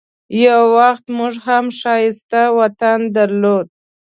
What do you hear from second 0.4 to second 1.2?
یو وخت